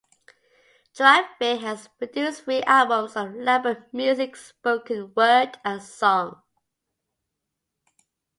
Juravich 0.95 1.59
has 1.59 1.87
produced 1.99 2.45
three 2.45 2.63
albums 2.63 3.15
of 3.15 3.35
labor 3.35 3.85
music, 3.93 4.35
spoken 4.35 5.13
word 5.15 5.59
and 5.63 5.79
song. 5.79 6.41